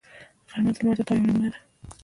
غرمه 0.49 0.71
د 0.73 0.77
لمر 0.79 0.95
د 0.97 1.01
تاو 1.07 1.17
یوه 1.19 1.25
نمونه 1.27 1.49
ده 1.53 1.59